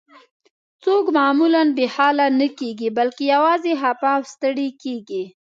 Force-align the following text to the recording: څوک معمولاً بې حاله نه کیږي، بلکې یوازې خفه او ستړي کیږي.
څوک 0.83 1.05
معمولاً 1.17 1.61
بې 1.77 1.85
حاله 1.95 2.25
نه 2.39 2.47
کیږي، 2.59 2.89
بلکې 2.97 3.23
یوازې 3.35 3.73
خفه 3.81 4.09
او 4.17 4.21
ستړي 4.33 4.69
کیږي. 4.83 5.23